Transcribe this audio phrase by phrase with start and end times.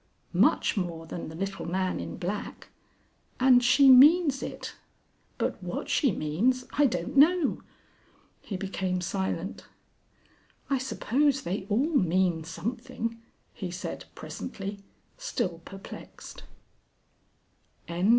[0.33, 2.69] _Much more than the little man in black.
[3.39, 4.73] And she means it.
[5.37, 7.61] But what she means I don't know!..."
[8.41, 9.67] He became silent.
[10.71, 13.21] "I suppose they all mean something,",
[13.53, 14.79] he said, presently,
[15.19, 16.45] still perplexed.
[17.87, 18.09] XXV.